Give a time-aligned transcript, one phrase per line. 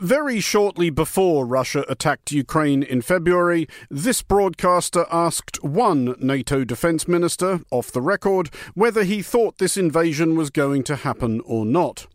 [0.00, 7.62] Very shortly before Russia attacked Ukraine in February, this broadcaster asked one NATO defence minister,
[7.72, 12.06] off the record, whether he thought this invasion was going to happen or not.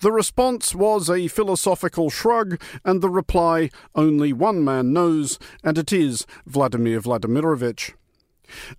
[0.00, 5.92] The response was a philosophical shrug, and the reply, only one man knows, and it
[5.92, 7.92] is Vladimir Vladimirovich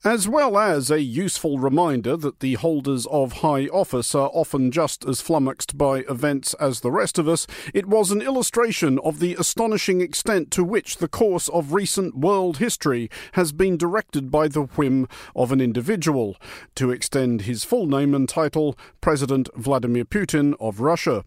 [0.04, 5.06] as well as a useful reminder that the holders of high office are often just
[5.06, 9.36] as flummoxed by events as the rest of us, it was an illustration of the
[9.36, 14.64] astonishing extent to which the course of recent world history has been directed by the
[14.64, 16.38] whim of an individual,
[16.76, 21.24] to extend his full name and title, President Vladimir Putin of Russia.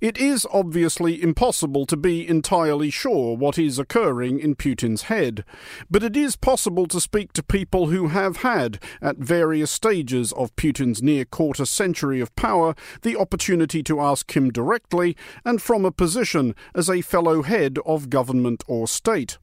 [0.00, 5.44] It is obviously impossible to be entirely sure what is occurring in Putin's head,
[5.90, 10.54] but it is possible to speak to people who have had, at various stages of
[10.56, 15.92] Putin's near quarter century of power, the opportunity to ask him directly and from a
[15.92, 19.38] position as a fellow head of government or state.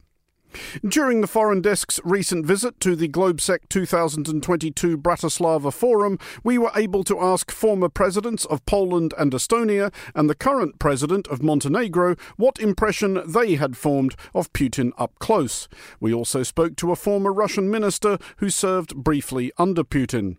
[0.86, 7.04] During the Foreign Desk's recent visit to the Globsec 2022 Bratislava Forum, we were able
[7.04, 12.58] to ask former presidents of Poland and Estonia and the current president of Montenegro what
[12.58, 15.68] impression they had formed of Putin up close.
[16.00, 20.36] We also spoke to a former Russian minister who served briefly under Putin.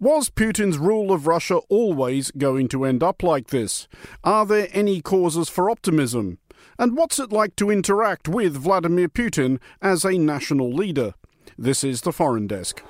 [0.00, 3.86] Was Putin's rule of Russia always going to end up like this?
[4.24, 6.38] Are there any causes for optimism?
[6.78, 11.14] And what's it like to interact with Vladimir Putin as a national leader?
[11.56, 12.82] This is the Foreign Desk.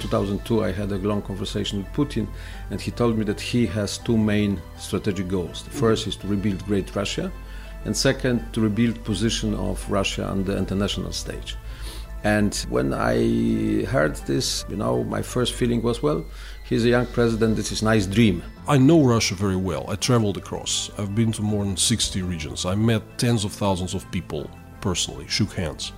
[0.00, 2.26] 2002, I had a long conversation with Putin,
[2.70, 5.64] and he told me that he has two main strategic goals.
[5.64, 7.30] The first is to rebuild Great Russia,
[7.84, 11.56] and second, to rebuild position of Russia on the international stage.
[12.24, 16.24] And when I heard this, you know, my first feeling was, well,
[16.70, 18.42] he's a young president, this is a nice dream.
[18.66, 19.84] I know Russia very well.
[19.90, 20.90] I traveled across.
[20.96, 22.64] I've been to more than 60 regions.
[22.64, 24.48] I met tens of thousands of people
[24.80, 25.92] personally, shook hands.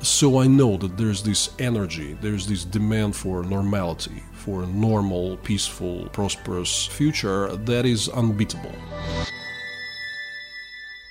[0.00, 5.38] So I know that there's this energy, there's this demand for normality, for a normal,
[5.38, 8.74] peaceful, prosperous future that is unbeatable.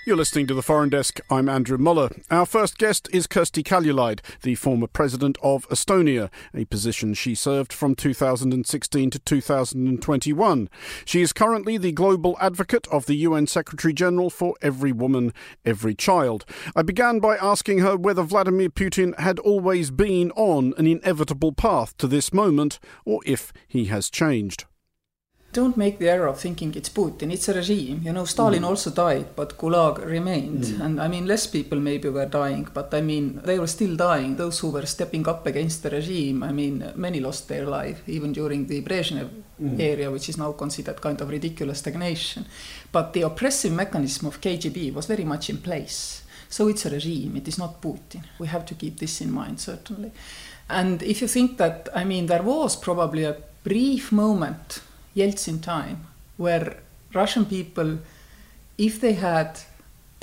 [0.05, 1.21] You're listening to the Foreign Desk.
[1.29, 2.09] I'm Andrew Mueller.
[2.29, 7.71] Our first guest is Kersti Kaljulaid, the former president of Estonia, a position she served
[7.71, 10.69] from 2016 to 2021.
[11.05, 15.31] She is currently the global advocate of the UN Secretary General for Every Woman,
[15.63, 16.43] Every Child.
[16.75, 21.95] I began by asking her whether Vladimir Putin had always been on an inevitable path
[21.99, 24.65] to this moment, or if he has changed
[25.53, 28.01] don't make the error of thinking it's Putin, it's a regime.
[28.03, 28.67] You know, Stalin mm.
[28.67, 30.63] also died, but Gulag remained.
[30.63, 30.81] Mm.
[30.85, 34.35] And I mean, less people maybe were dying, but I mean, they were still dying.
[34.35, 38.33] Those who were stepping up against the regime, I mean, many lost their life, even
[38.33, 39.29] during the Brezhnev
[39.61, 39.79] mm.
[39.79, 42.45] era, which is now considered kind of ridiculous stagnation.
[42.91, 46.23] But the oppressive mechanism of KGB was very much in place.
[46.49, 48.23] So it's a regime, it is not Putin.
[48.39, 50.11] We have to keep this in mind, certainly.
[50.69, 54.81] And if you think that, I mean, there was probably a brief moment
[55.15, 56.07] Yeltsin time,
[56.37, 56.77] where
[57.13, 57.99] Russian people,
[58.77, 59.59] if they had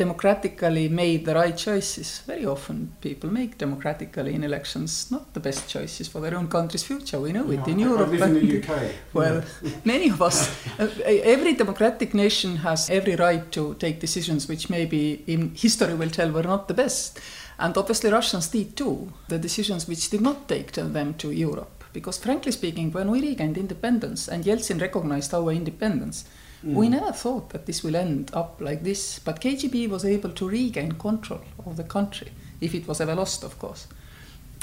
[0.01, 5.69] democratically made the right choices, very often people make democratically in elections not the best
[5.69, 7.21] choices for their own country's future.
[7.21, 8.09] We know it in I, Europe.
[8.09, 8.93] Live in the UK.
[9.13, 9.71] Well, yeah.
[9.85, 10.39] many of us,
[10.79, 16.11] uh, every democratic nation has every right to take decisions which maybe in history will
[16.11, 17.21] tell were not the best.
[17.59, 21.80] And obviously Russians did too, the decisions which did not take them to Europe.
[21.93, 26.25] Because frankly speaking, when we regained independence and Yeltsin recognized our independence,
[26.65, 26.75] mm.
[26.75, 29.19] we never thought that this will end up like this.
[29.19, 32.29] But KGB was able to regain control of the country,
[32.61, 33.87] if it was ever lost, of course.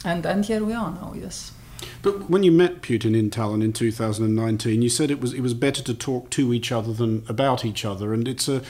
[0.06, 1.52] And, and here we are now, yes.
[2.02, 5.54] But when you met Putin in Tallinn in 2019, you said it was it was
[5.54, 8.64] better to talk to each other than about each other, and it's a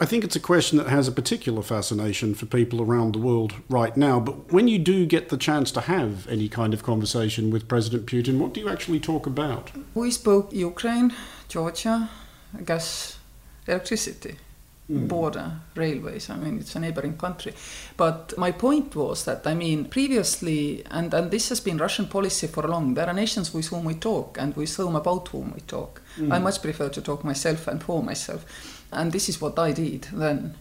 [0.00, 3.54] I think it's a question that has a particular fascination for people around the world
[3.68, 4.20] right now.
[4.20, 8.06] But when you do get the chance to have any kind of conversation with President
[8.06, 9.72] Putin, what do you actually talk about?
[9.94, 11.12] We spoke Ukraine,
[11.48, 12.08] Georgia,
[12.64, 13.18] gas,
[13.66, 14.36] electricity,
[14.88, 15.08] mm.
[15.08, 16.30] border, railways.
[16.30, 17.54] I mean, it's a neighboring country.
[17.96, 22.46] But my point was that, I mean, previously, and, and this has been Russian policy
[22.46, 25.60] for long, there are nations with whom we talk and with whom about whom we
[25.62, 26.02] talk.
[26.16, 26.32] Mm.
[26.32, 30.08] I much prefer to talk myself and for myself and this is what I did
[30.12, 30.54] then.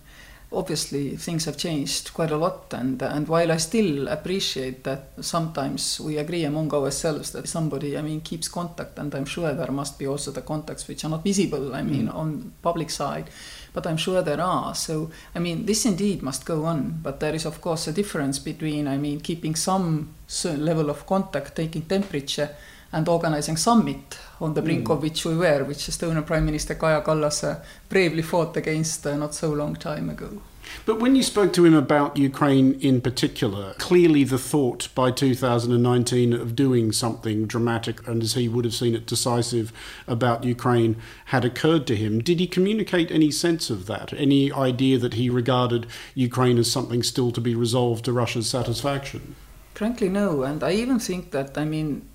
[0.49, 5.99] Obviously, things have changed quite a lot, and and while I still appreciate that sometimes
[5.99, 9.99] we agree among ourselves that somebody, I mean, keeps contact, and I'm sure there must
[9.99, 11.75] be also the contacts which are not visible.
[11.75, 12.15] I mean, mm.
[12.15, 13.29] on public side,
[13.73, 14.73] but I'm sure there are.
[14.73, 18.39] So, I mean, this indeed must go on, but there is, of course, a difference
[18.39, 20.15] between, I mean, keeping some
[20.45, 22.55] level of contact, taking temperature,
[22.91, 24.93] and organizing summit on the brink mm.
[24.93, 29.15] of which we were, which Estonian Prime Minister Kaja Kallas uh, bravely fought against uh,
[29.15, 30.41] not so long time ago.
[30.85, 36.33] But when you spoke to him about Ukraine in particular, clearly the thought by 2019
[36.33, 39.71] of doing something dramatic and as he would have seen it decisive
[40.07, 42.21] about Ukraine had occurred to him.
[42.21, 44.13] Did he communicate any sense of that?
[44.13, 49.35] Any idea that he regarded Ukraine as something still to be resolved to Russia's satisfaction?
[49.73, 50.43] Frankly, no.
[50.43, 52.07] And I even think that, I mean,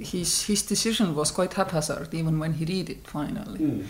[0.00, 3.58] his, his decision was quite haphazard even when he did it finally.
[3.58, 3.86] Mm.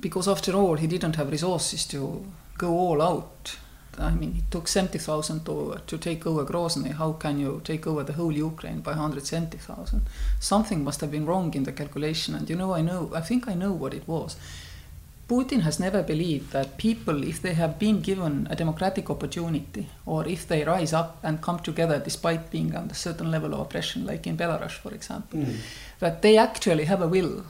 [0.00, 2.24] Because after all, he didn't have resources to
[2.58, 3.56] go all out.
[3.98, 6.92] I mean, it took 70,000 to, to take over Grozny.
[6.92, 10.02] How can you take over the whole Ukraine by 170,000?
[10.38, 12.34] Something must have been wrong in the calculation.
[12.34, 14.36] And you know, I know, I think I know what it was.
[15.28, 20.26] Putin has never believed that people, if they have been given a democratic opportunity, or
[20.28, 24.06] if they rise up and come together despite being under a certain level of oppression,
[24.06, 25.56] like in Belarus, for example, mm.
[25.98, 27.44] that they actually have a will.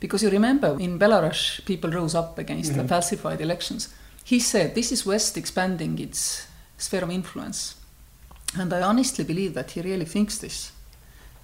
[0.00, 2.82] Because you remember, in Belarus, people rose up against mm-hmm.
[2.82, 3.88] the falsified elections
[4.28, 6.46] he said this is West expanding its
[6.76, 7.76] sphere of influence.
[8.58, 10.70] And I honestly believe that he really thinks this.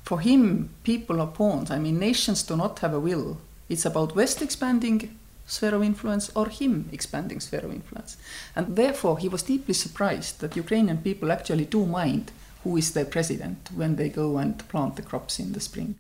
[0.02, 1.70] For him, people are pawns.
[1.70, 3.38] I mean, nations do not have a will.
[3.70, 8.16] It's about West expanding sphere of influence or him expanding sphere of influence.
[8.56, 12.32] And therefore, he was deeply surprised that Ukrainian people actually do mind
[12.62, 15.98] who is their president when they go and plant the crops in the spring.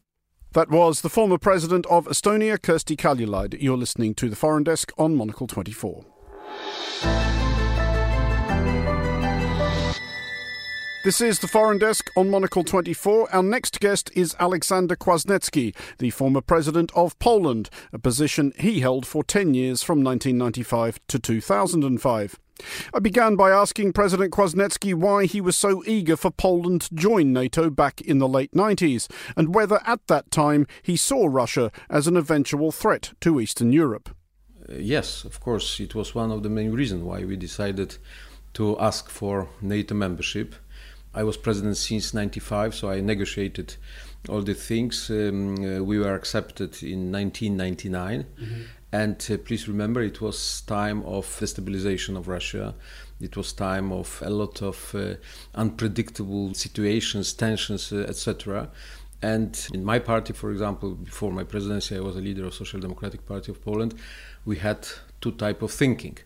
[0.52, 3.60] That was the former president of Estonia, Kersti Kaljulaid.
[3.60, 6.04] You're listening to the Foreign Desk on Monocle 24.
[11.04, 13.28] This is the Foreign Desk on Monocle 24.
[13.30, 19.04] Our next guest is Alexander Kwasniewski, the former president of Poland, a position he held
[19.04, 22.38] for 10 years from 1995 to 2005.
[22.94, 27.34] I began by asking President Kwasniewski why he was so eager for Poland to join
[27.34, 29.06] NATO back in the late 90s,
[29.36, 34.08] and whether at that time he saw Russia as an eventual threat to Eastern Europe.
[34.66, 37.98] Uh, yes, of course, it was one of the main reasons why we decided
[38.54, 40.54] to ask for NATO membership.
[41.14, 43.76] I was president since 95, so I negotiated
[44.28, 45.10] all the things.
[45.10, 48.24] Um, uh, we were accepted in 1999.
[48.24, 48.62] Mm-hmm.
[48.92, 52.74] And uh, please remember, it was time of destabilization of Russia.
[53.20, 55.14] It was time of a lot of uh,
[55.54, 58.70] unpredictable situations, tensions, uh, etc.
[59.24, 62.78] And in my party, for example, before my presidency, I was a leader of Social
[62.78, 63.94] Democratic Party of Poland.
[64.44, 64.86] We had
[65.22, 66.18] two type of thinking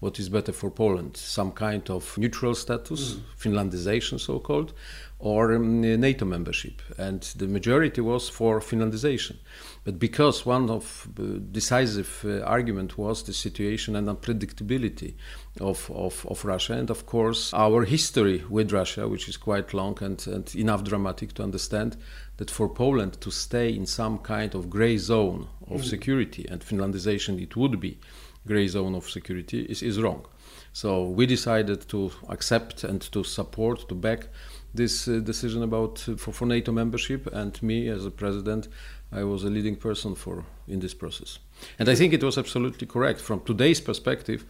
[0.00, 3.20] what is better for Poland, some kind of neutral status, mm.
[3.38, 4.74] Finlandization so called,
[5.18, 6.82] or um, NATO membership.
[6.98, 9.36] And the majority was for Finlandization.
[9.84, 15.14] But because one of the decisive uh, argument was the situation and unpredictability
[15.60, 19.96] of, of, of Russia, and of course our history with Russia, which is quite long
[20.02, 21.96] and, and enough dramatic to understand
[22.36, 25.84] that for Poland to stay in some kind of gray zone of mm.
[25.84, 27.98] security, and Finlandization it would be,
[28.46, 30.26] gray zone of security is, is wrong.
[30.72, 34.28] So we decided to accept and to support, to back
[34.74, 37.26] this uh, decision about uh, for, for NATO membership.
[37.32, 38.68] And me, as a president,
[39.10, 41.38] I was a leading person for in this process.
[41.78, 44.44] And I think it was absolutely correct from today's perspective.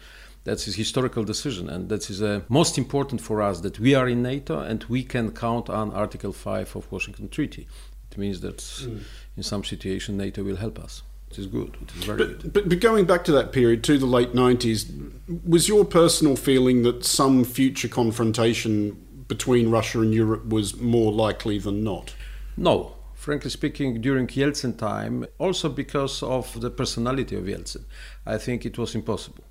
[0.46, 4.06] That's a historical decision, and that is uh, most important for us that we are
[4.06, 7.66] in NATO and we can count on Article 5 of Washington Treaty.
[8.12, 9.02] It means that mm.
[9.36, 11.02] in some situation NATO will help us.
[11.32, 11.76] It is good.
[11.82, 12.52] It is very but, good.
[12.52, 15.10] But, but going back to that period, to the late 90s,
[15.44, 21.58] was your personal feeling that some future confrontation between Russia and Europe was more likely
[21.58, 22.14] than not?
[22.56, 22.92] No.
[23.16, 27.82] Frankly speaking, during Yeltsin time, also because of the personality of Yeltsin,
[28.24, 29.42] I think it was impossible.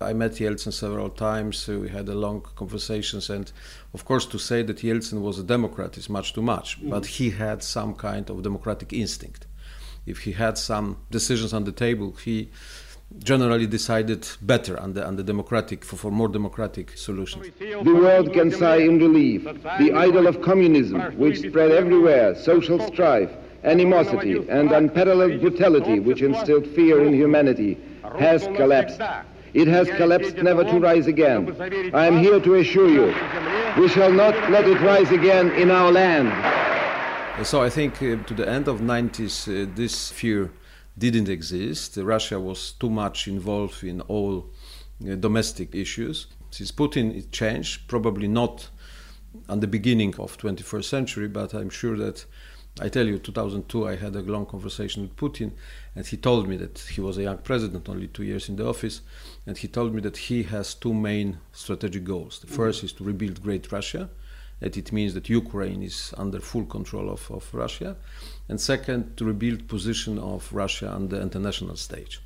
[0.00, 1.66] I met Yeltsin several times.
[1.68, 3.50] we had a long conversations, and
[3.92, 6.82] of course, to say that Yeltsin was a Democrat is much too much.
[6.82, 6.90] Mm.
[6.90, 9.46] But he had some kind of democratic instinct
[10.06, 12.50] if he had some decisions on the table, he
[13.18, 17.46] generally decided better on the, on the democratic, for, for more democratic solutions.
[17.58, 19.44] The world can sigh in relief.
[19.44, 23.30] The idol of communism, which spread everywhere social strife,
[23.62, 27.78] animosity, and unparalleled brutality, which instilled fear in humanity,
[28.18, 29.00] has collapsed.
[29.54, 31.56] It has collapsed never to rise again.
[31.94, 33.06] I am here to assure you,
[33.80, 36.28] we shall not let it rise again in our land.
[37.46, 40.50] So I think uh, to the end of 90s, uh, this fear
[40.98, 41.96] didn't exist.
[41.96, 44.50] Russia was too much involved in all
[45.08, 46.26] uh, domestic issues.
[46.50, 48.68] Since Putin it changed, probably not
[49.48, 52.24] on the beginning of 21st century, but I'm sure that
[52.80, 55.52] I tell you, 2002, I had a long conversation with Putin,
[55.94, 58.66] and he told me that he was a young president, only two years in the
[58.66, 59.00] office,
[59.46, 62.40] and he told me that he has two main strategic goals.
[62.40, 64.08] The first is to rebuild Great Russia,
[64.60, 67.96] that it means that Ukraine is under full control of, of Russia,
[68.48, 72.20] and second, to rebuild position of Russia on the international stage.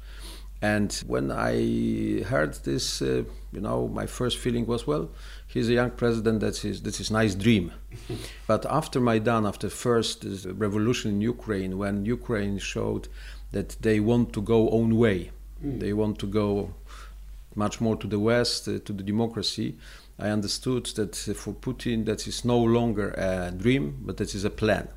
[0.60, 3.22] And when I heard this, uh,
[3.52, 5.08] you know, my first feeling was, well,
[5.46, 6.40] he's a young president.
[6.40, 7.72] That's his, that's his nice dream.
[8.48, 13.06] but after Maidan, after first revolution in Ukraine, when Ukraine showed
[13.52, 15.30] that they want to go own way,
[15.64, 15.78] mm.
[15.78, 16.74] they want to go
[17.54, 19.76] much more to the West, uh, to the democracy.
[20.18, 24.50] I understood that for Putin, that is no longer a dream, but that is a
[24.50, 24.88] plan.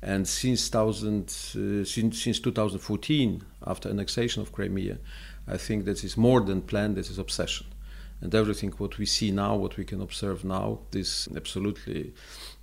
[0.00, 4.98] And since, thousand, uh, since, since 2014, after annexation of Crimea,
[5.48, 7.66] I think that is more than plan, that is obsession.
[8.20, 12.14] And everything what we see now, what we can observe now, this absolutely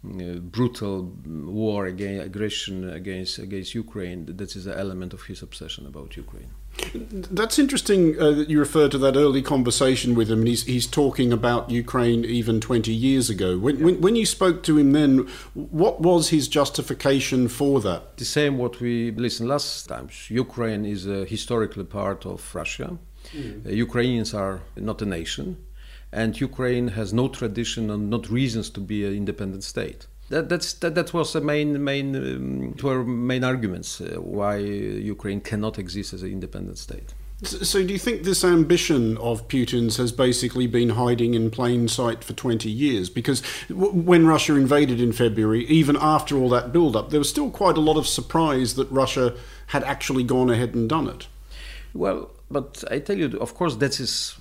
[0.06, 5.86] uh, brutal war against aggression against against Ukraine, that is an element of his obsession
[5.86, 6.52] about Ukraine.
[6.94, 10.88] That's interesting uh, that you refer to that early conversation with him, and he's, he's
[10.88, 13.58] talking about Ukraine even 20 years ago.
[13.58, 13.86] When, yeah.
[13.86, 18.18] when, when, you spoke to him then, what was his justification for that?
[18.18, 20.10] The same what we listened last time.
[20.28, 22.98] Ukraine is a historical part of Russia.
[23.34, 23.66] Mm.
[23.66, 25.58] Uh, Ukrainians are not a nation,
[26.12, 30.74] and Ukraine has no tradition and not reasons to be an independent state that, that's,
[30.74, 36.14] that, that was the main, main, um, were main arguments uh, why Ukraine cannot exist
[36.14, 37.14] as an independent state.
[37.44, 42.24] So, do you think this ambition of Putin's has basically been hiding in plain sight
[42.24, 43.10] for 20 years?
[43.10, 47.30] Because w- when Russia invaded in February, even after all that build up, there was
[47.30, 49.36] still quite a lot of surprise that Russia
[49.68, 51.26] had actually gone ahead and done it.
[51.96, 54.36] Well, but I tell you, of course, that is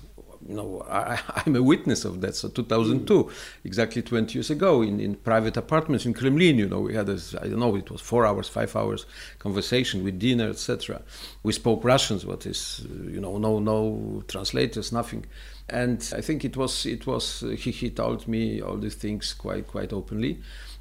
[0.47, 2.35] you know, I, am a witness of that.
[2.35, 3.31] So 2002, mm.
[3.63, 7.35] exactly 20 years ago, in, in private apartments in Kremlin, you know, we had this,
[7.35, 9.05] I don't know, it was four hours, five hours
[9.39, 11.01] conversation with dinner, etc.
[11.43, 15.25] We spoke Russians, what is, you know, no, no translators, nothing.
[15.69, 19.67] And I think it was, it was, he, he told me all these things quite,
[19.67, 20.39] quite openly.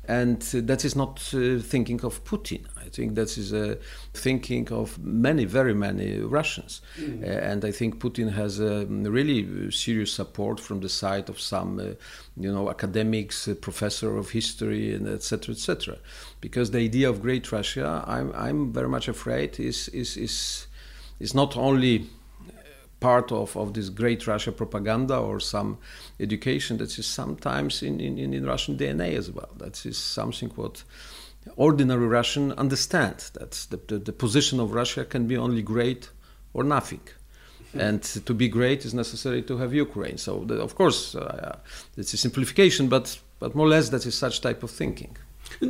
[0.09, 2.65] And that is not uh, thinking of Putin.
[2.79, 3.77] I think that is uh,
[4.15, 6.81] thinking of many, very many Russians.
[6.99, 7.23] Mm.
[7.23, 11.79] Uh, and I think Putin has a really serious support from the side of some,
[11.79, 11.85] uh,
[12.37, 15.99] you know, academics, uh, professor of history, and etc., etc.
[16.41, 20.67] Because the idea of Great Russia, I'm, I'm very much afraid, is, is, is,
[21.21, 22.07] is not only
[23.01, 25.79] part of, of this great Russia propaganda or some
[26.21, 29.51] education that is sometimes in, in, in Russian DNA as well.
[29.57, 30.85] That is something what
[31.57, 36.11] ordinary Russian understand that the, the, the position of Russia can be only great
[36.53, 37.01] or nothing.
[37.73, 40.19] And to be great is necessary to have Ukraine.
[40.19, 41.59] So, the, of course, uh,
[41.97, 45.17] it's a simplification, but, but more or less that is such type of thinking.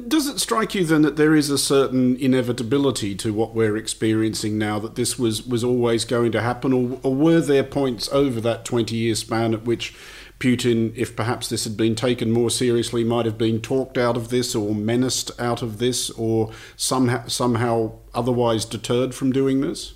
[0.06, 4.58] Does it strike you then that there is a certain inevitability to what we're experiencing
[4.58, 8.40] now, that this was, was always going to happen, or, or were there points over
[8.40, 9.94] that 20 year span at which
[10.38, 14.30] Putin, if perhaps this had been taken more seriously, might have been talked out of
[14.30, 19.94] this or menaced out of this or somehow, somehow otherwise deterred from doing this?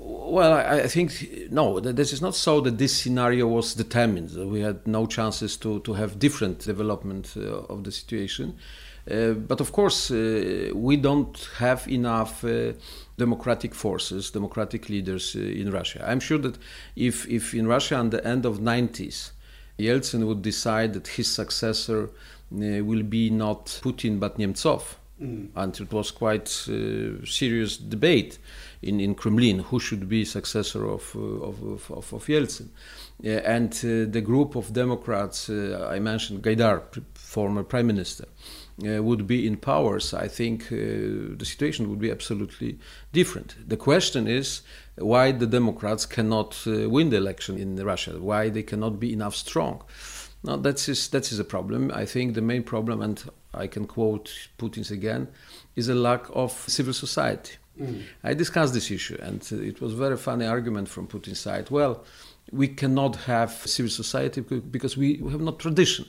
[0.00, 1.80] Well, I, I, think no.
[1.80, 4.34] This is not so that this scenario was determined.
[4.50, 8.56] We had no chances to, to have different development uh, of the situation.
[9.08, 12.72] Uh, but of course, uh, we don't have enough uh,
[13.16, 16.04] democratic forces, democratic leaders uh, in Russia.
[16.06, 16.58] I'm sure that
[16.96, 19.30] if, if in Russia, at the end of 90s,
[19.78, 25.48] Yeltsin would decide that his successor uh, will be not Putin but Nemtsov, mm.
[25.54, 28.38] and it was quite serious debate
[28.82, 32.68] in, in Kremlin who should be successor of, uh, of, of, of Yeltsin.
[33.24, 36.82] Uh, and uh, the group of Democrats, I mentioned Gaidar,
[37.14, 38.26] former prime minister,
[38.84, 40.76] uh, would be in powers, I think uh,
[41.36, 42.78] the situation would be absolutely
[43.12, 43.56] different.
[43.66, 44.62] The question is
[44.96, 49.34] why the Democrats cannot uh, win the election in Russia, why they cannot be enough
[49.34, 49.82] strong.
[50.44, 51.90] Now, that is, that is a problem.
[51.94, 53.22] I think the main problem, and
[53.54, 55.28] I can quote Putin's again,
[55.74, 57.54] is a lack of civil society.
[57.80, 58.02] Mm.
[58.24, 61.70] I discussed this issue, and it was a very funny argument from Putin's side.
[61.70, 62.04] Well,
[62.52, 66.06] we cannot have civil society because we have no tradition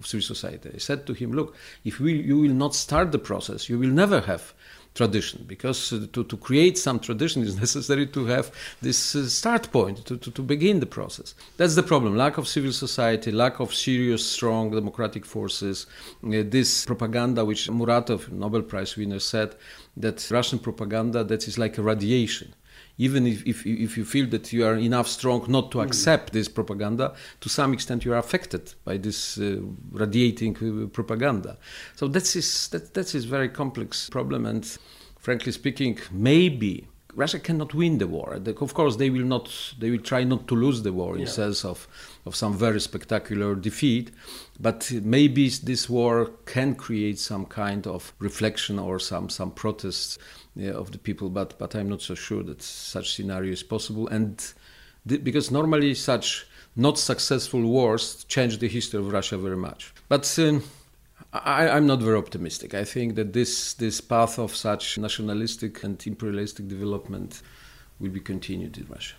[0.00, 0.70] of civil society.
[0.74, 1.54] I said to him, look,
[1.84, 4.54] if we, you will not start the process, you will never have
[4.94, 9.70] tradition because uh, to, to create some tradition is necessary to have this uh, start
[9.72, 11.34] point to, to, to begin the process.
[11.56, 12.16] That's the problem.
[12.16, 15.86] Lack of civil society lack of serious strong democratic forces.
[16.24, 19.54] Uh, this propaganda which muratov nobel prize winner said
[19.96, 22.54] that russian propaganda that is like a radiation
[22.98, 26.48] even if, if, if you feel that you are enough strong not to accept this
[26.48, 29.58] propaganda, to some extent you are affected by this uh,
[29.90, 31.56] radiating uh, propaganda.
[31.96, 34.64] So that is that that is a very complex problem, and
[35.18, 36.86] frankly speaking, maybe
[37.16, 38.40] Russia cannot win the war.
[38.60, 39.74] Of course, they will not.
[39.78, 41.28] They will try not to lose the war in yeah.
[41.28, 41.88] sense of
[42.26, 44.10] of some very spectacular defeat.
[44.60, 50.18] But maybe this war can create some kind of reflection or some some protests
[50.56, 51.28] of the people.
[51.28, 54.08] But but I'm not so sure that such scenario is possible.
[54.08, 54.38] And
[55.08, 56.46] th- because normally such
[56.76, 59.92] not successful wars change the history of Russia very much.
[60.08, 60.62] But um,
[61.32, 62.74] I, am not very optimistic.
[62.74, 67.42] I think that this this path of such nationalistic and imperialistic development
[68.00, 69.14] will be continued in Russia.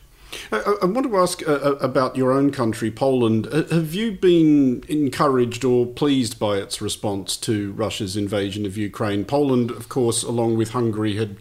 [0.51, 3.47] I, I want to ask uh, uh about your own country, Poland.
[3.47, 9.25] Uh, have you been encouraged or pleased by its response to Russia's invasion of Ukraine?
[9.25, 11.37] Poland, of course, along with Hungary, had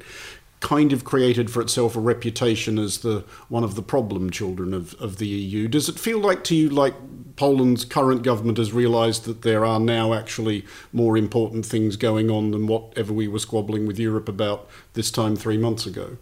[0.65, 4.95] kind of created for itself a reputation as the one of the problem children of,
[4.95, 5.69] of the EU.
[5.69, 6.95] Does it feel like to you like
[7.37, 12.53] Poland's current government has realised that there are now actually more important things going on
[12.53, 16.17] than whatever we were squabbling with Europe about this time three months ago?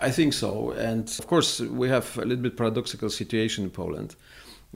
[0.00, 4.14] I think so, and of course we have a little bit paradoxical situation in Poland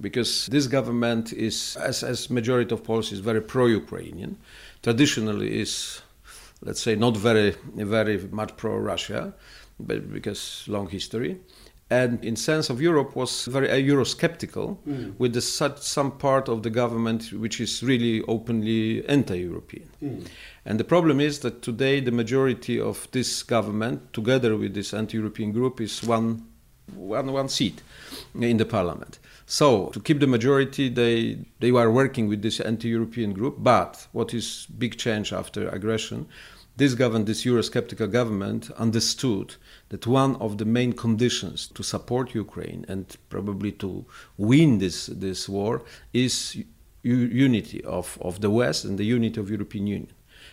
[0.01, 4.37] because this government is, as as majority of Poles, is very pro-Ukrainian.
[4.83, 6.03] Traditionally, is
[6.65, 9.35] let's say, not very, very much pro-Russia,
[9.81, 11.39] but because long history.
[11.91, 15.15] And in sense of Europe was very Eurosceptical, mm.
[15.19, 19.89] with the, such, some part of the government which is really openly anti-European.
[20.03, 20.27] Mm.
[20.65, 25.53] And the problem is that today the majority of this government, together with this anti-European
[25.53, 26.47] group, is one,
[26.95, 27.83] one, one seat
[28.35, 29.19] in the parliament.
[29.47, 33.57] So to keep the majority, they they were working with this anti-European group.
[33.59, 36.27] But what is big change after aggression?
[36.77, 39.57] This government, this Eurosceptical government, understood
[39.91, 44.07] that one of the main conditions to support Ukraine and probably to
[44.39, 46.57] win this this war is
[47.03, 50.13] unity of, of the West and the unity of European Union.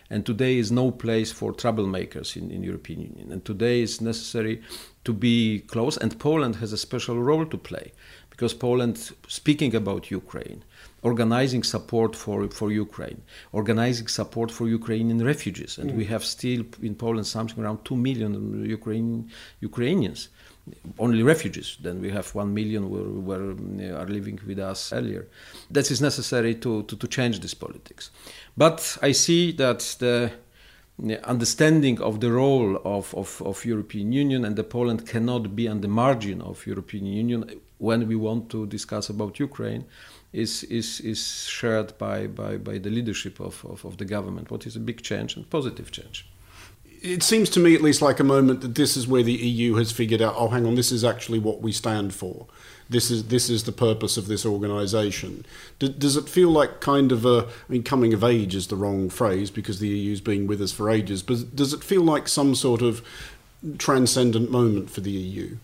[0.09, 3.31] And today is no place for troublemakers in, in European Union.
[3.31, 4.61] And today is necessary
[5.03, 5.97] to be close.
[5.97, 7.91] And Poland has a special role to play
[8.31, 10.63] because Poland, speaking about Ukraine,
[11.01, 15.77] organizing support for, for Ukraine, organizing support for Ukrainian refugees.
[15.77, 15.95] And mm.
[15.95, 20.29] we have still in Poland something around 2 million Ukraine, Ukrainians,
[20.97, 21.77] only refugees.
[21.81, 25.27] Then we have 1 million who were, uh, are living with us earlier.
[25.71, 28.11] That is necessary to, to, to change this politics.
[28.57, 30.31] But I see that the
[31.03, 35.67] uh, understanding of the role of, of, of European Union and the Poland cannot be
[35.67, 39.85] on the margin of European Union when we want to discuss about Ukraine
[40.33, 44.67] is, is, is shared by, by, by the leadership of, of, of the government, what
[44.67, 46.29] is a big change and positive change
[47.01, 49.75] it seems to me at least like a moment that this is where the EU
[49.75, 52.45] has figured out oh hang on this is actually what we stand for.
[52.89, 55.45] This is this is the purpose of this organization.
[55.77, 59.09] Does it feel like kind of a I mean coming of age is the wrong
[59.09, 62.55] phrase because the EU's been with us for ages but does it feel like some
[62.55, 63.01] sort of
[63.77, 65.57] transcendent moment for the EU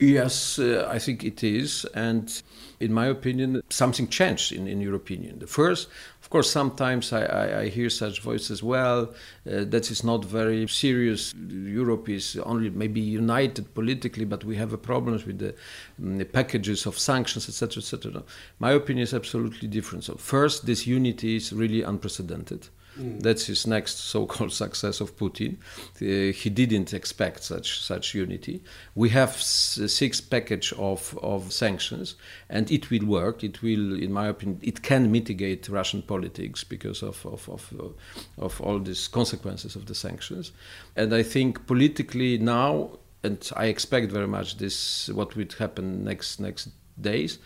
[0.00, 1.84] Yes, uh, I think it is.
[1.94, 2.42] And
[2.78, 5.40] in my opinion, something changed in, in European Union.
[5.40, 5.88] The first,
[6.22, 9.12] of course, sometimes I, I, I hear such voices, well,
[9.50, 11.34] uh, that is not very serious.
[11.34, 15.54] Europe is only maybe united politically, but we have problems with the,
[15.98, 18.22] um, the packages of sanctions, etc., etc.
[18.60, 20.04] My opinion is absolutely different.
[20.04, 22.68] So, first, this unity is really unprecedented.
[22.98, 23.22] Mm.
[23.22, 25.56] That's his next so-called success of Putin.
[26.00, 28.62] Uh, he didn't expect such such unity.
[28.94, 32.16] We have six package of, of sanctions,
[32.48, 33.44] and it will work.
[33.44, 38.44] It will, in my opinion, it can mitigate Russian politics because of of, of, uh,
[38.44, 40.52] of all these consequences of the sanctions.
[40.96, 46.40] And I think politically now, and I expect very much this what will happen next
[46.40, 47.38] next days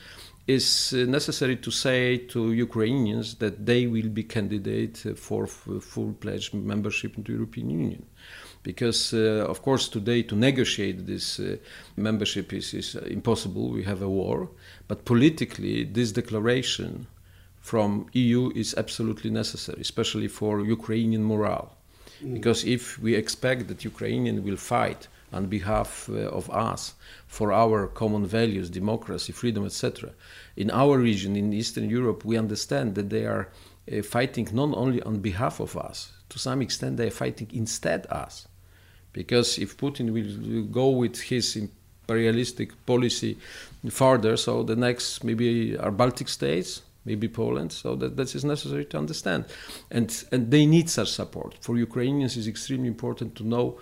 [0.47, 7.17] is uh, necessary to say to Ukrainians that they will be candidate for full-pledged membership
[7.17, 8.07] in the European Union.
[8.63, 11.57] Because, uh, of course, today to negotiate this uh,
[11.97, 13.71] membership is, is impossible.
[13.71, 14.49] We have a war.
[14.89, 17.07] But politically, this declaration
[17.61, 21.77] from EU is absolutely necessary, especially for Ukrainian morale.
[22.23, 22.35] Mm.
[22.35, 26.95] Because if we expect that Ukrainian will fight on behalf uh, of us
[27.27, 30.11] for our common values, democracy, freedom, etc.
[30.57, 33.49] In our region, in Eastern Europe, we understand that they are
[33.91, 38.07] uh, fighting not only on behalf of us, to some extent, they are fighting instead
[38.11, 38.47] us.
[39.13, 43.37] Because if Putin will go with his imperialistic policy
[43.91, 47.73] further, so the next maybe are Baltic states, maybe Poland.
[47.73, 49.45] So that, that is necessary to understand.
[49.91, 51.57] And, and they need such support.
[51.61, 53.79] For Ukrainians, it's extremely important to know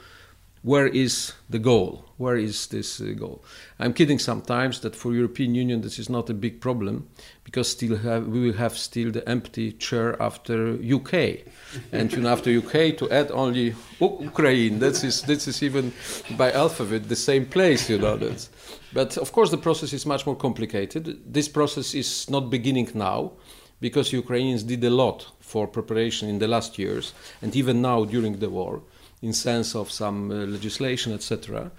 [0.63, 2.05] where is the goal?
[2.19, 3.43] Where is this uh, goal?
[3.79, 7.09] I'm kidding sometimes that for European Union this is not a big problem
[7.45, 11.15] because still have, we will have still the empty chair after UK,
[11.93, 14.81] and you know, after UK to add only Ukraine.
[14.81, 15.95] That is this is even
[16.37, 17.89] by alphabet the same place.
[17.89, 18.51] You know that's.
[18.93, 21.33] But of course the process is much more complicated.
[21.33, 23.33] This process is not beginning now
[23.81, 28.41] because Ukrainians did a lot for preparation in the last years and even now during
[28.41, 28.83] the war
[29.23, 31.71] in sense of some uh, legislation, etc.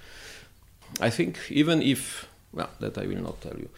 [0.99, 3.69] I think even if, well, that I will not tell you,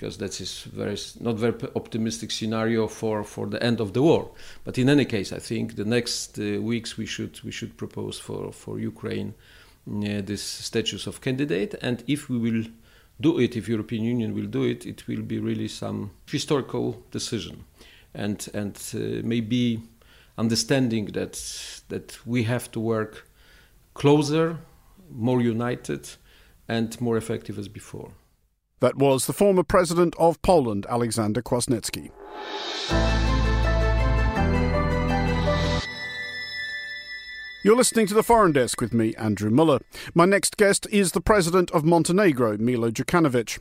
[0.00, 4.30] because that is very not very optimistic scenario for, for the end of the war.
[4.64, 8.18] But in any case, I think the next uh, weeks we should we should propose
[8.18, 9.34] for for Ukraine
[9.86, 12.64] uh, this status of candidate, and if we will
[13.20, 17.64] do it, if European Union will do it, it will be really some historical decision,
[18.14, 19.82] and and uh, maybe
[20.40, 21.34] understanding that
[21.88, 23.28] that we have to work
[23.94, 24.56] closer,
[25.10, 26.02] more united,
[26.68, 28.12] and more effective as before.
[28.80, 32.10] That was the former president of Poland, Alexander Kwasniewski.
[37.62, 39.80] You're listening to the Foreign Desk with me, Andrew Mueller.
[40.14, 43.58] My next guest is the president of Montenegro, Milo Djukanovic.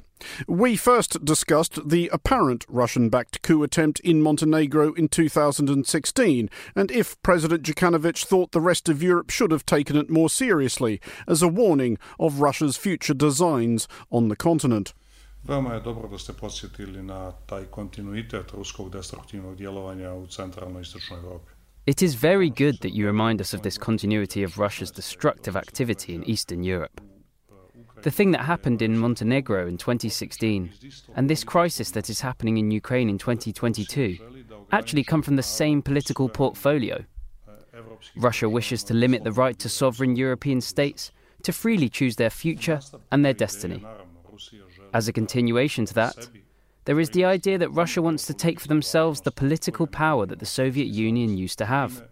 [0.47, 7.21] We first discussed the apparent Russian backed coup attempt in Montenegro in 2016, and if
[7.23, 11.49] President Djukanovic thought the rest of Europe should have taken it more seriously as a
[11.49, 14.93] warning of Russia's future designs on the continent.
[15.43, 21.19] Veoma je dobro da ste podsjetili na taj kontinuitet ruskog destruktivnog djelovanja u centralnoj istočnoj
[21.19, 21.58] Europi.
[21.89, 26.13] It is very good that you remind us of this continuity of Russia's destructive activity
[26.13, 27.01] in Eastern Europe.
[28.03, 30.69] The thing that happened in Montenegro in 2016
[31.15, 34.19] and this crisis that is happening in Ukraine in 2022
[34.71, 37.03] actually come from the same political portfolio.
[38.15, 42.81] Russia wishes to limit the right to sovereign European states to freely choose their future
[43.11, 43.83] and their destiny.
[44.93, 46.29] As a continuation to that,
[46.85, 50.39] there is the idea that Russia wants to take for themselves the political power that
[50.39, 52.03] the Soviet Union used to have,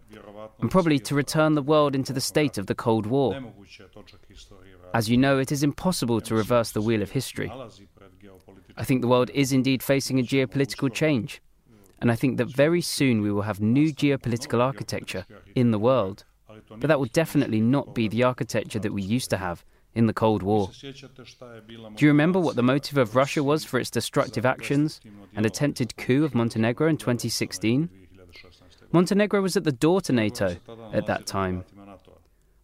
[0.60, 3.40] and probably to return the world into the state of the Cold War.
[4.94, 7.52] As you know, it is impossible to reverse the wheel of history.
[8.76, 11.42] I think the world is indeed facing a geopolitical change,
[12.00, 16.24] and I think that very soon we will have new geopolitical architecture in the world.
[16.70, 19.64] But that will definitely not be the architecture that we used to have
[19.98, 20.70] in the Cold War.
[20.80, 25.00] Do you remember what the motive of Russia was for its destructive actions
[25.34, 27.90] and attempted coup of Montenegro in 2016?
[28.92, 30.56] Montenegro was at the door to NATO
[30.92, 31.64] at that time.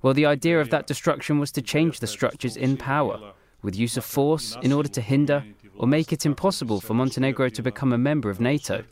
[0.00, 3.96] Well, the idea of that destruction was to change the structures in power with use
[3.96, 5.44] of force in order to hinder
[5.76, 8.84] or make it impossible for Montenegro to become a member of NATO.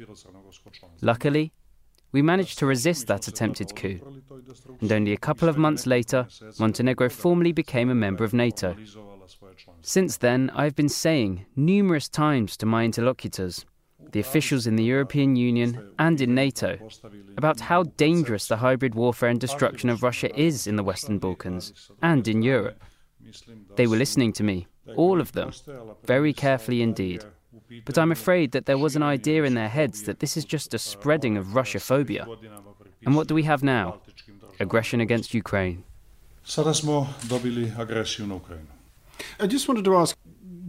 [1.00, 1.52] Luckily,
[2.10, 4.21] we managed to resist that attempted coup,
[4.80, 6.26] and only a couple of months later,
[6.58, 8.76] Montenegro formally became a member of NATO.
[9.80, 13.64] Since then, I've been saying numerous times to my interlocutors,
[14.12, 16.78] the officials in the European Union and in NATO,
[17.36, 21.90] about how dangerous the hybrid warfare and destruction of Russia is in the Western Balkans
[22.02, 22.82] and in Europe.
[23.76, 25.52] They were listening to me, all of them,
[26.04, 27.24] very carefully indeed.
[27.84, 30.74] But I'm afraid that there was an idea in their heads that this is just
[30.74, 32.26] a spreading of Russia phobia.
[33.04, 34.00] And what do we have now?
[34.62, 35.76] Aggression against Ukraine.
[36.44, 38.72] Sada smo dobili agresiju na Ukrajinu.
[39.40, 40.16] I just wanted to ask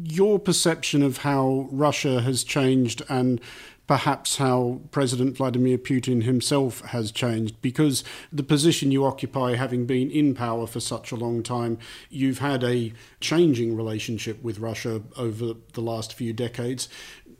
[0.04, 3.40] your perception of how Russia has changed and
[3.88, 10.10] perhaps how President Vladimir Putin himself has changed because the position you occupy, having been
[10.10, 11.78] in power for such a long time,
[12.10, 16.88] you've had a changing relationship with Russia over the last few decades.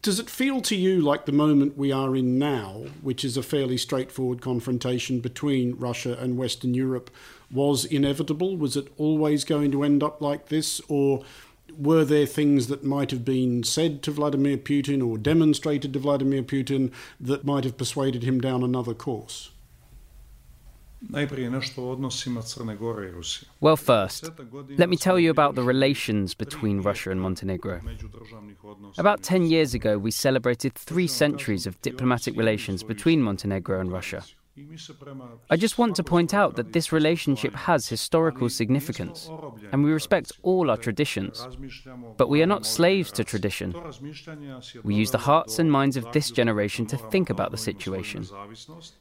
[0.04, 3.42] Does it feel to you like the moment we are in now, which is a
[3.42, 7.10] fairly straightforward confrontation between Russia and Western Europe,
[7.50, 8.58] was inevitable?
[8.58, 10.82] Was it always going to end up like this?
[10.90, 11.24] Or
[11.78, 16.44] were there things that might have been said to Vladimir Putin or demonstrated to Vladimir
[16.44, 19.52] Putin that might have persuaded him down another course?
[23.60, 24.30] Well, first,
[24.78, 27.82] let me tell you about the relations between Russia and Montenegro.
[28.98, 34.24] About 10 years ago, we celebrated three centuries of diplomatic relations between Montenegro and Russia.
[35.50, 39.30] I just want to point out that this relationship has historical significance,
[39.72, 41.48] and we respect all our traditions.
[42.18, 43.74] But we are not slaves to tradition.
[44.84, 48.28] We use the hearts and minds of this generation to think about the situation.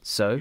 [0.03, 0.41] So,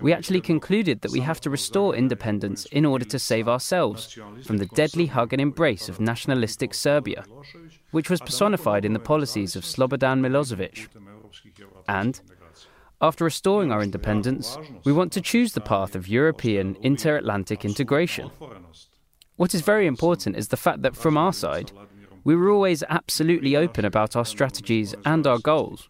[0.00, 4.56] we actually concluded that we have to restore independence in order to save ourselves from
[4.56, 7.24] the deadly hug and embrace of nationalistic Serbia,
[7.90, 10.88] which was personified in the policies of Slobodan Milosevic.
[11.88, 12.20] And,
[13.00, 18.30] after restoring our independence, we want to choose the path of European inter Atlantic integration.
[19.36, 21.72] What is very important is the fact that from our side,
[22.24, 25.88] we were always absolutely open about our strategies and our goals.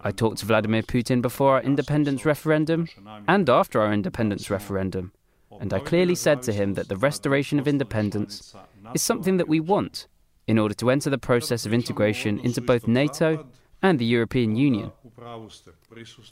[0.00, 2.88] I talked to Vladimir Putin before our independence referendum
[3.26, 5.12] and after our independence referendum,
[5.60, 8.54] and I clearly said to him that the restoration of independence
[8.94, 10.06] is something that we want
[10.46, 13.46] in order to enter the process of integration into both NATO
[13.82, 14.92] and the European Union.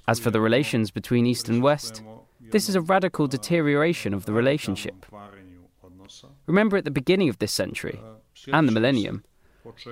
[0.06, 2.02] As for the relations between East and West,
[2.50, 5.06] this is a radical deterioration of the relationship.
[6.46, 8.00] Remember at the beginning of this century,
[8.52, 9.24] and the millennium,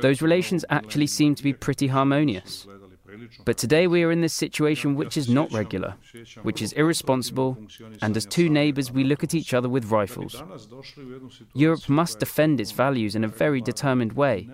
[0.01, 2.67] those relations actually seemed to be pretty harmonious.
[3.45, 5.95] But today we are in this situation which is not regular,
[6.43, 7.59] which is irresponsible,
[8.01, 10.43] and as two neighbours we look at each other with rifles.
[11.53, 14.49] Europe must defend its values in a very determined way,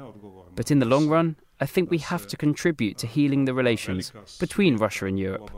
[0.54, 4.12] but in the long run, I think we have to contribute to healing the relations
[4.38, 5.50] between Russia and Europe.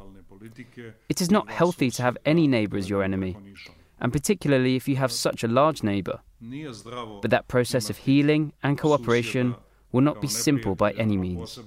[1.09, 3.37] It is not healthy to have any neighbour as your enemy,
[4.01, 6.21] and particularly if you have such a large neighbour.
[7.23, 9.55] But that process of healing and cooperation
[9.93, 11.61] will not be simple by any means.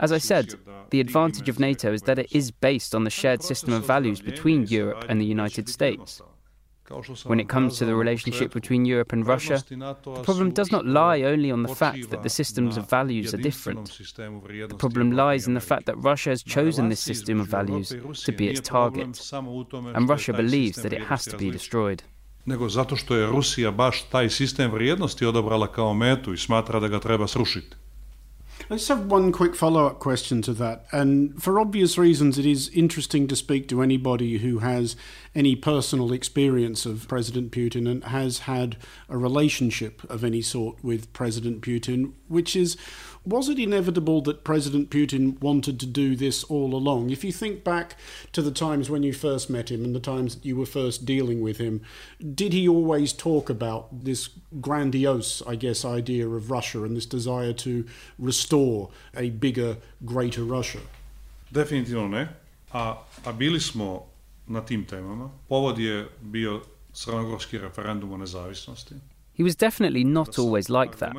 [0.00, 0.54] As I said,
[0.90, 4.20] the advantage of NATO is that it is based on the shared system of values
[4.20, 6.20] between Europe and the United States.
[7.24, 11.22] When it comes to the relationship between Europe and Russia, the problem does not lie
[11.22, 13.86] only on the fact that the systems of values are different.
[14.68, 17.88] The problem lies in the fact that Russia has chosen this system of values
[18.26, 19.32] to be its target,
[19.94, 22.02] and Russia believes that it has to be destroyed.
[22.46, 26.88] nego zato što je Rusija baš taj sistem vrijednosti odabrala kao metu i smatra da
[26.88, 27.76] ga treba srušiti.
[28.70, 30.86] I just have one quick follow up question to that.
[30.90, 34.96] And for obvious reasons, it is interesting to speak to anybody who has
[35.34, 38.78] any personal experience of President Putin and has had
[39.10, 42.78] a relationship of any sort with President Putin, which is
[43.24, 47.10] was it inevitable that President Putin wanted to do this all along?
[47.10, 47.96] If you think back
[48.32, 51.06] to the times when you first met him and the times that you were first
[51.06, 51.80] dealing with him,
[52.34, 54.28] did he always talk about this
[54.60, 57.86] grandiose, I guess, idea of Russia and this desire to
[58.18, 60.80] restore a bigger, greater Russia?
[61.50, 62.28] Definitivno ne.
[62.72, 64.06] A, a bili smo
[64.46, 65.30] na tim temama.
[65.48, 66.60] Povod je bio
[66.92, 68.94] crnogorski referendum o nezavisnosti.
[69.34, 71.14] He was definitely not always like that.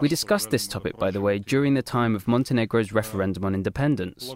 [0.00, 4.34] We discussed this topic, by the way, during the time of Montenegro's referendum on independence.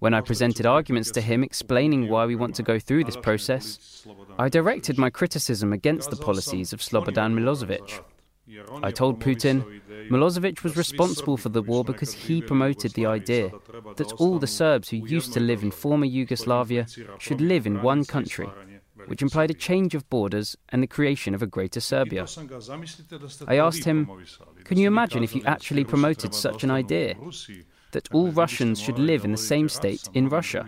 [0.00, 4.06] When I presented arguments to him explaining why we want to go through this process,
[4.38, 8.02] I directed my criticism against the policies of Slobodan Milosevic.
[8.82, 13.50] I told Putin Milosevic was responsible for the war because he promoted the idea
[13.96, 16.86] that all the Serbs who used to live in former Yugoslavia
[17.18, 18.48] should live in one country
[19.08, 22.26] which implied a change of borders and the creation of a greater Serbia.
[23.46, 24.08] I asked him,
[24.64, 27.14] Can you imagine if you actually promoted such an idea?
[27.92, 30.66] That all Russians should live in the same state in Russia.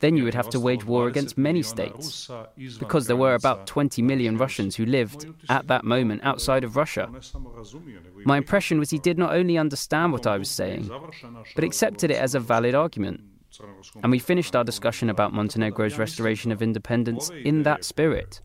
[0.00, 2.30] Then you would have to wage war against many states,
[2.78, 7.10] because there were about 20 million Russians who lived at that moment outside of Russia.
[8.24, 10.90] My impression was he did not only understand what I was saying,
[11.54, 13.20] but accepted it as a valid argument.
[14.02, 18.40] And we finished our discussion about Montenegro's restoration of independence in that spirit.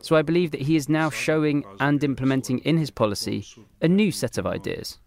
[0.00, 3.46] So I believe that he is now showing and implementing in his policy
[3.80, 4.98] a new set of ideas.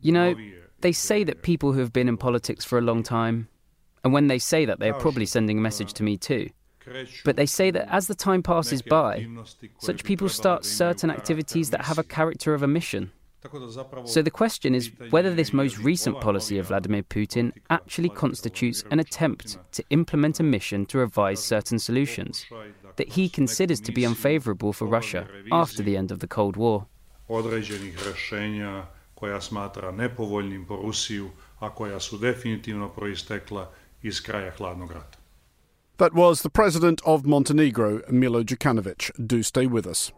[0.00, 0.36] You know,
[0.80, 3.48] they say that people who have been in politics for a long time,
[4.04, 6.48] and when they say that, they are probably sending a message to me too.
[7.24, 9.26] But they say that as the time passes by,
[9.78, 13.10] such people start certain activities that have a character of a mission.
[14.04, 18.98] So the question is whether this most recent policy of Vladimir Putin actually constitutes an
[18.98, 22.46] attempt to implement a mission to revise certain solutions
[22.96, 26.86] that he considers to be unfavorable for Russia after the end of the Cold War.
[29.18, 33.70] koja smatra nepovoljnim po Rusiju, a koja su definitivno proistekla
[34.02, 35.18] iz kraja hladnog rata.
[35.96, 39.10] That was the president of Montenegro, Milo Djukanovic.
[39.18, 40.12] Do stay with us.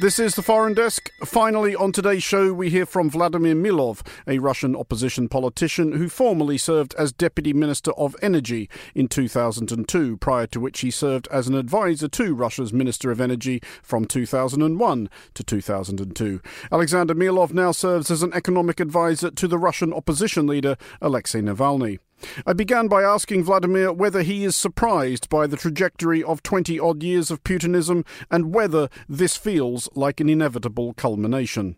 [0.00, 1.10] This is the Foreign Desk.
[1.24, 6.56] Finally, on today's show, we hear from Vladimir Milov, a Russian opposition politician who formerly
[6.56, 11.56] served as Deputy Minister of Energy in 2002, prior to which he served as an
[11.56, 16.40] advisor to Russia's Minister of Energy from 2001 to 2002.
[16.70, 21.98] Alexander Milov now serves as an economic advisor to the Russian opposition leader Alexei Navalny.
[22.46, 27.02] I began by asking Vladimir whether he is surprised by the trajectory of 20 odd
[27.02, 31.76] years of Putinism and whether this feels like an inevitable culmination.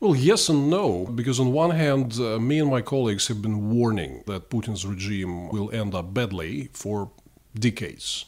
[0.00, 3.68] Well, yes and no, because on one hand, uh, me and my colleagues have been
[3.68, 7.10] warning that Putin's regime will end up badly for
[7.54, 8.24] decades.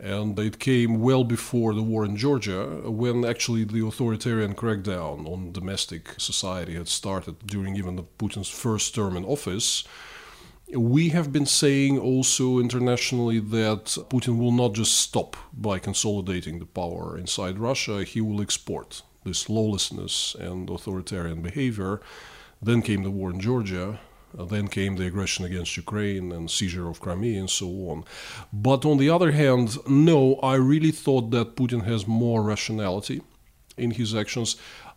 [0.00, 5.52] And it came well before the war in Georgia, when actually the authoritarian crackdown on
[5.52, 9.84] domestic society had started during even Putin's first term in office
[10.72, 16.66] We have been saying also internationally that Putin will not just stop by consolidating the
[16.66, 22.00] power inside Russia, he will export this lawlessness and authoritarian behavior.
[22.62, 24.00] Then came the war in Georgia,
[24.38, 28.04] uh, then came the aggression against Ukraine and seizure of Crimea and so on.
[28.52, 33.20] But on the other hand, no, I really thought that Putin has more rationality
[33.76, 34.56] in his actions.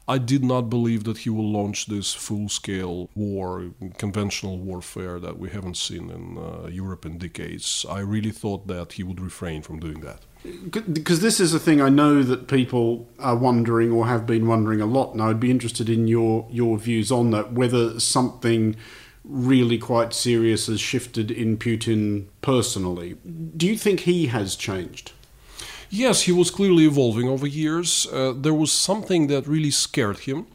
[0.09, 5.37] I did not believe that he will launch this full scale war, conventional warfare that
[5.37, 7.85] we haven't seen in uh, Europe in decades.
[7.89, 10.21] I really thought that he would refrain from doing that.
[10.71, 14.79] Because this is a thing I know that people are wondering or have been wondering
[14.79, 18.77] a lot, and I'd be interested in your, your views on that, whether something
[19.25, 23.17] really quite serious has shifted in Putin personally.
[23.57, 25.11] Do you think he has changed?
[25.89, 28.07] Yes, he was clearly evolving over years.
[28.11, 30.47] Uh, there was something that really scared him,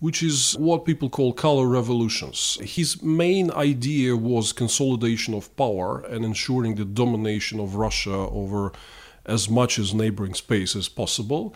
[0.00, 2.58] which is what people call color revolutions.
[2.62, 8.72] His main idea was consolidation of power and ensuring the domination of Russia over
[9.28, 11.54] as much as neighboring space as possible.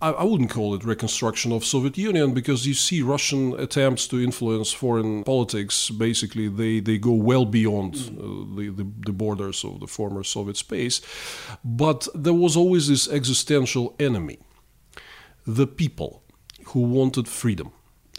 [0.00, 4.20] I, I, wouldn't call it reconstruction of Soviet Union because you see Russian attempts to
[4.20, 5.88] influence foreign politics.
[5.90, 10.56] Basically, they, they go well beyond uh, the, the, the borders of the former Soviet
[10.56, 11.00] space.
[11.64, 14.38] But there was always this existential enemy,
[15.46, 16.24] the people
[16.66, 17.72] who wanted freedom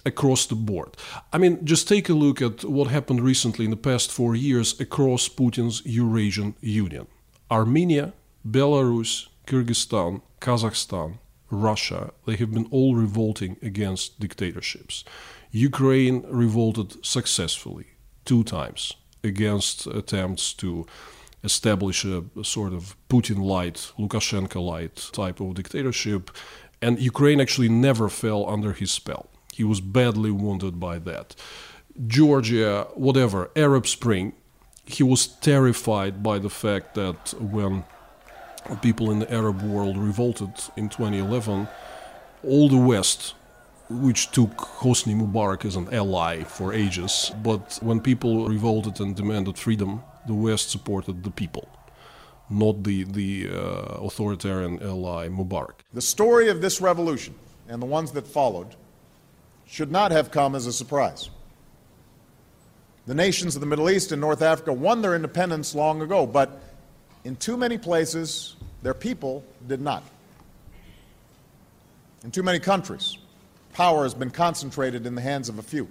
[0.05, 0.95] across the board.
[1.31, 4.79] I mean, just take a look at what happened recently in the past four years
[4.79, 7.07] across Putin's Eurasian Union.
[7.49, 8.13] Armenia
[8.47, 15.03] Belarus, Kyrgyzstan, Kazakhstan, Russia, they have been all revolting against dictatorships.
[15.51, 17.85] Ukraine revolted successfully
[18.25, 20.85] two times against attempts to
[21.43, 26.31] establish a, a sort of Putin light, Lukashenko light type of dictatorship,
[26.81, 29.29] and Ukraine actually never fell under his spell.
[29.53, 31.35] He was badly wounded by that.
[32.07, 34.33] Georgia, whatever, Arab Spring,
[34.85, 37.83] he was terrified by the fact that when
[38.81, 41.67] people in the Arab world revolted in 2011,
[42.43, 43.35] all the West,
[43.89, 49.57] which took Hosni Mubarak as an ally for ages, but when people revolted and demanded
[49.57, 51.67] freedom, the West supported the people,
[52.49, 55.81] not the, the uh, authoritarian ally Mubarak.
[55.93, 57.35] The story of this revolution
[57.67, 58.75] and the ones that followed
[59.65, 61.29] should not have come as a surprise.
[63.05, 66.61] The nations of the Middle East and North Africa won their independence long ago, but
[67.23, 70.03] in too many places, their people did not.
[72.23, 73.17] In too many countries,
[73.73, 75.87] power has been concentrated in the hands of a few.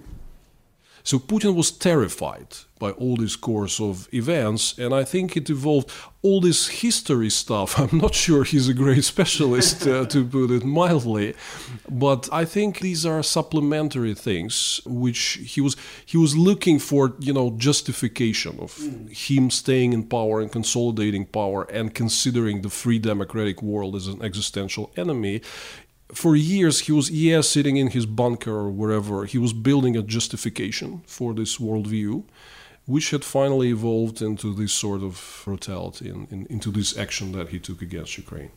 [1.03, 2.47] So Putin was terrified
[2.79, 7.77] by all this course of events, and I think it evolved all this history stuff.
[7.81, 11.35] I'm not sure he's a great specialist, uh, to put it mildly,
[11.89, 17.33] but I think these are supplementary things which he was he was looking for, you
[17.33, 18.71] know, justification of
[19.11, 24.21] him staying in power and consolidating power and considering the free democratic world as an
[24.21, 25.41] existential enemy
[26.11, 30.01] for years he was yeah sitting in his bunker or wherever he was building a
[30.01, 32.23] justification for this worldview
[32.85, 37.59] which had finally evolved into this sort of brutality and, into this action that he
[37.59, 38.51] took against ukraine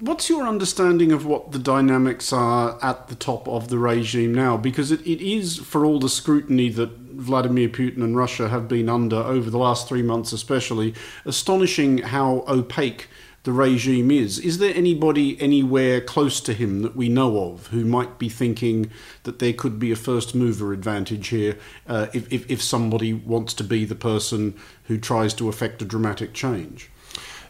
[0.00, 4.56] What's your understanding of what the dynamics are at the top of the regime now?
[4.56, 8.88] Because it, it is, for all the scrutiny that Vladimir Putin and Russia have been
[8.88, 10.94] under over the last three months, especially,
[11.24, 13.08] astonishing how opaque
[13.48, 14.38] the regime is.
[14.38, 18.90] Is there anybody anywhere close to him that we know of who might be thinking
[19.22, 21.56] that there could be a first mover advantage here
[21.86, 25.86] uh, if, if, if somebody wants to be the person who tries to effect a
[25.86, 26.90] dramatic change?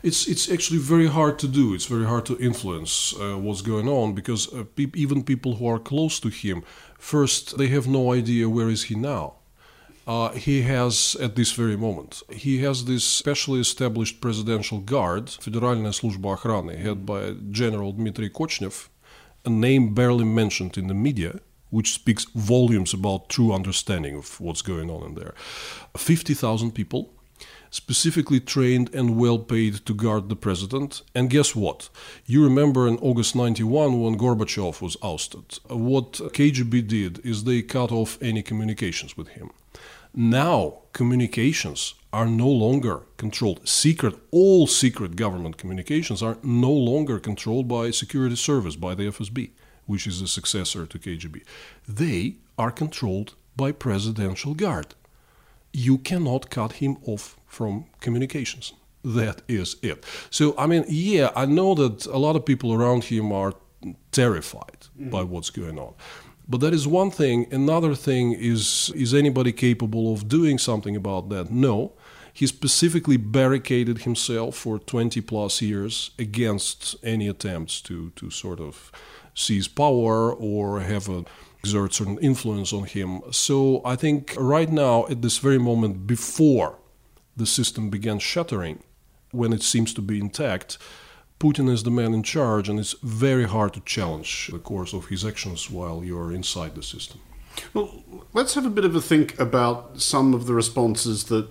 [0.05, 1.75] It's it's actually very hard to do.
[1.75, 5.67] It's very hard to influence uh, what's going on because uh, pe- even people who
[5.67, 6.63] are close to him,
[6.97, 9.35] first they have no idea where is he now
[10.08, 12.24] uh, he has at this very moment.
[12.30, 18.89] He has this specially established presidential guard, Федеральная служба охраны, head by General Dmitry Kochnev,
[19.46, 21.39] a name barely mentioned in the media,
[21.70, 25.34] which speaks volumes about true understanding of what's going on in there.
[25.96, 27.13] 50,000 people,
[27.72, 31.02] specifically trained and well paid to guard the president.
[31.16, 31.89] And guess what?
[32.26, 35.60] You remember in August 91 when Gorbachev was ousted.
[35.68, 39.50] What KGB did is they cut off any communications with him.
[40.14, 43.68] Now, communications are no longer controlled.
[43.68, 49.51] Secret, all secret government communications are no longer controlled by security service, by the FSB,
[49.87, 51.42] which is the successor to KGB.
[51.87, 54.94] They are controlled by presidential guard.
[55.73, 58.72] You cannot cut him off from communications.
[59.05, 60.05] That is it.
[60.30, 63.55] So, I mean, yeah, I know that a lot of people around him are
[64.11, 65.11] terrified mm.
[65.11, 65.95] by what's going on.
[66.49, 67.46] But that is one thing.
[67.53, 71.51] Another thing is is anybody capable of doing something about that?
[71.51, 71.92] No.
[72.32, 78.92] He specifically barricaded himself for 20 plus years against any attempts to, to sort of
[79.34, 81.24] seize power or have a
[81.59, 83.20] exert certain influence on him.
[83.30, 86.78] So I think right now, at this very moment, before
[87.36, 88.82] the system began shattering,
[89.32, 90.78] when it seems to be intact,
[91.39, 95.07] Putin is the man in charge, and it's very hard to challenge the course of
[95.07, 97.20] his actions while you're inside the system.
[97.72, 101.49] Well, let's have a bit of a think about some of the responses that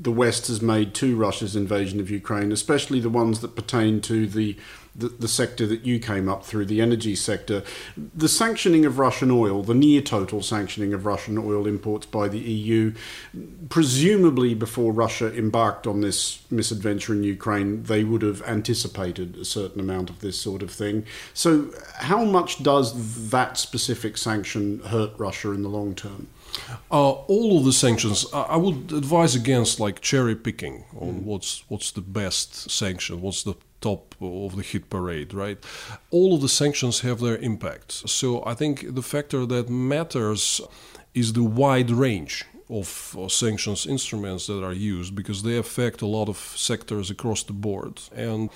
[0.00, 4.26] the West has made to Russia's invasion of Ukraine, especially the ones that pertain to
[4.26, 4.56] the
[4.94, 7.62] the, the, sector that you came up through, the energy sector.
[7.96, 12.40] The sanctioning of Russian oil, the near total sanctioning of Russian oil imports by the
[12.40, 12.92] EU,
[13.68, 19.80] presumably before Russia embarked on this misadventure in Ukraine, they would have anticipated a certain
[19.80, 21.06] amount of this sort of thing.
[21.34, 26.26] So, how much does that specific sanction hurt Russia in the long term?
[26.90, 31.22] Uh, all of the sanctions, I would advise against like cherry picking on mm.
[31.22, 35.58] what's what's the best sanction, what's the top of the hit parade, right?
[36.10, 37.92] All of the sanctions have their impact.
[38.08, 40.60] So I think the factor that matters
[41.14, 46.06] is the wide range of uh, sanctions instruments that are used because they affect a
[46.06, 48.00] lot of sectors across the board.
[48.14, 48.50] And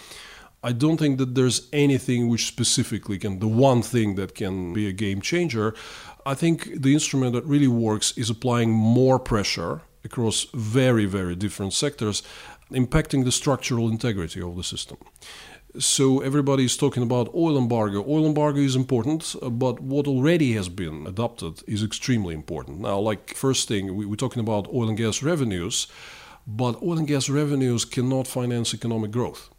[0.63, 4.89] I don't think that there's anything which specifically can, the one thing that can be
[4.89, 5.75] a game changer.
[6.27, 11.75] I think the instrument that really works is applying more pressure across very, very different
[11.75, 12.23] sectors
[12.71, 14.97] impacting the structural integrity of the system.
[15.79, 18.05] So everybody is talking about oil embargo.
[18.09, 22.81] Oil embargo is important, but what already has been adopted is extremely important.
[22.81, 25.89] Now, like first thing, we, we're talking about oil and gas revenues,
[26.47, 29.51] but oil and gas revenues cannot finance economic growth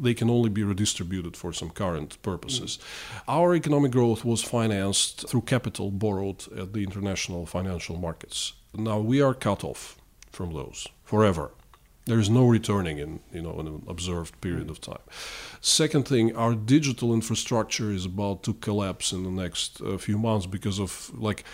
[0.00, 2.78] they can only be redistributed for some current purposes.
[2.78, 3.22] Mm.
[3.28, 8.54] Our economic growth was financed through capital borrowed at the international financial markets.
[8.74, 9.96] Now we are cut off
[10.30, 11.50] from those forever.
[12.06, 15.04] There is no returning in you know an observed period of time.
[15.60, 20.46] Second thing, our digital infrastructure is about to collapse in the next uh, few months
[20.46, 21.44] because of like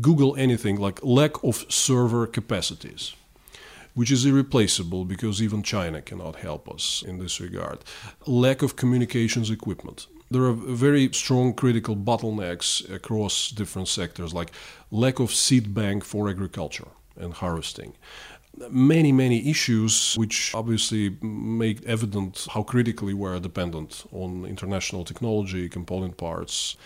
[0.00, 3.14] Google anything like lack of server capacities
[4.00, 7.78] which is irreplaceable because even China cannot help us in this regard.
[8.26, 10.06] Lack of communications equipment.
[10.30, 14.52] There are very strong critical bottlenecks across different sectors, like
[14.90, 17.92] lack of seed bank for agriculture and harvesting
[18.70, 26.16] many, many issues which obviously make evident how critically we're dependent on international technology, component
[26.16, 26.76] parts,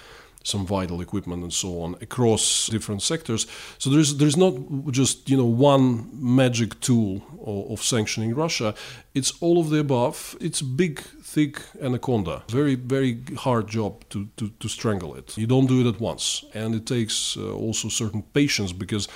[0.44, 3.46] some vital equipment and so on across different sectors.
[3.78, 4.54] So there's there's not
[4.92, 8.74] just you know one magic tool of, of sanctioning Russia.
[9.14, 10.36] It's all of the above.
[10.40, 12.42] It's big, thick anaconda.
[12.48, 15.36] Very very hard job to, to, to strangle it.
[15.36, 19.08] You don't do it at once, and it takes uh, also certain patience because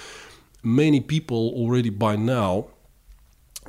[0.63, 2.67] many people already by now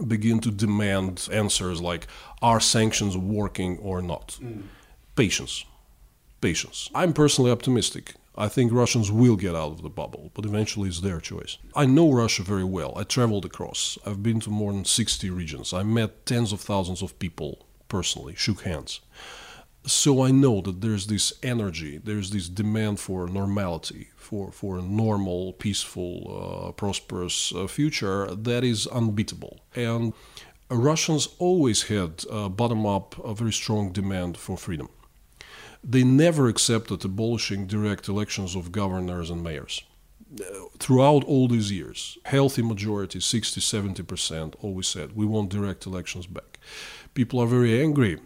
[0.08, 2.08] begin to demand answers like
[2.42, 4.64] are sanctions working or not mm.
[5.16, 5.66] patience
[6.42, 6.90] patience.
[6.94, 8.16] I'm personally optimistic.
[8.36, 11.58] I think russians will get out of the bubble but eventually it's their choice.
[11.76, 12.94] I know russia very well.
[12.96, 13.98] I traveled across.
[14.06, 15.74] I've been to more than 60 regions.
[15.74, 19.02] I met tens of thousands of people personally shook hands.
[19.86, 24.82] So I know that there's this energy, there's this demand for normality, for, for a
[24.82, 29.60] normal, peaceful, uh, prosperous uh, future that is unbeatable.
[29.76, 30.14] And
[30.70, 34.90] Russians always had, bottom up, a very strong demand for freedom.
[35.84, 39.84] They never accepted abolishing direct elections of governors and mayors.
[40.40, 40.44] Uh,
[40.78, 46.60] throughout all these years, healthy majority, 60 70%, always said, we want direct elections back.
[47.14, 48.20] People are very angry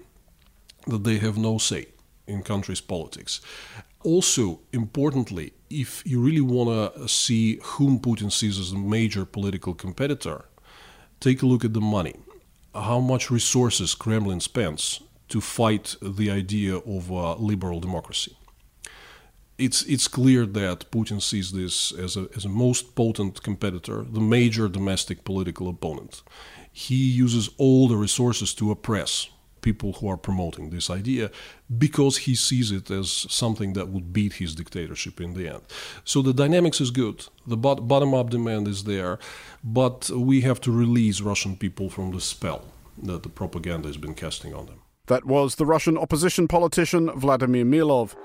[0.87, 1.87] that they have no say
[2.27, 3.39] in country's politics.
[4.03, 9.73] Also, importantly, if you really want to see whom Putin sees as a major political
[9.73, 10.45] competitor,
[11.19, 12.15] take a look at the money.
[12.75, 14.99] How much resources Kremlin spends
[15.33, 17.09] to fight the idea of
[17.41, 18.37] liberal democracy.
[19.57, 24.19] It's, it's clear that Putin sees this as a, as a most potent competitor, the
[24.19, 26.21] major domestic political opponent.
[26.71, 29.29] He uses all the resources to oppress
[29.61, 31.31] people who are promoting this idea
[31.85, 35.63] because he sees it as something that would beat his dictatorship in the end.
[36.03, 39.17] So the dynamics is good, the bottom up demand is there,
[39.63, 42.65] but we have to release Russian people from the spell
[43.01, 44.82] that the propaganda has been casting on them.
[45.07, 48.15] That was the Russian opposition politician Vladimir Milov.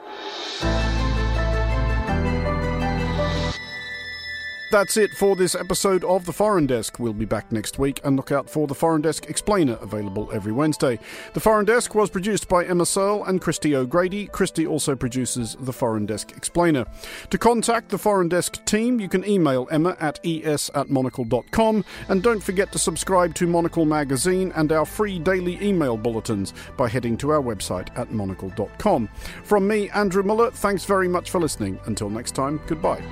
[4.71, 6.99] That's it for this episode of The Foreign Desk.
[6.99, 10.53] We'll be back next week and look out for The Foreign Desk Explainer, available every
[10.53, 10.99] Wednesday.
[11.33, 14.27] The Foreign Desk was produced by Emma Searle and Christy O'Grady.
[14.27, 16.85] Christy also produces The Foreign Desk Explainer.
[17.31, 22.23] To contact the Foreign Desk team, you can email Emma at es at monocle.com and
[22.23, 27.17] don't forget to subscribe to Monocle Magazine and our free daily email bulletins by heading
[27.17, 29.09] to our website at monocle.com.
[29.45, 31.81] From me, Andrew Mueller, thanks very much for listening.
[31.87, 33.03] Until next time, goodbye.